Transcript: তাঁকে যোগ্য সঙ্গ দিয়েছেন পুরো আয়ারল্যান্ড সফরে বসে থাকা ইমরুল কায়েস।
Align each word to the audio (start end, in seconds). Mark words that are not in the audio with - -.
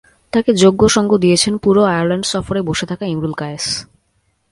তাঁকে 0.33 0.51
যোগ্য 0.53 0.81
সঙ্গ 0.95 1.11
দিয়েছেন 1.17 1.53
পুরো 1.63 1.81
আয়ারল্যান্ড 1.83 2.25
সফরে 2.31 2.61
বসে 2.69 2.85
থাকা 2.91 3.05
ইমরুল 3.05 3.33
কায়েস। 3.33 3.65